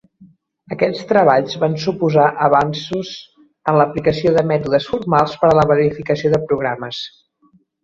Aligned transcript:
Aquests 0.75 1.01
treballs 1.09 1.57
van 1.63 1.75
suposar 1.83 2.25
avanços 2.45 3.11
en 3.73 3.79
l'aplicació 3.81 4.33
de 4.39 4.47
mètodes 4.55 4.89
formals 4.95 5.39
per 5.45 5.53
a 5.53 5.61
la 5.63 5.69
verificació 5.75 6.35
de 6.35 6.43
programes. 6.51 7.07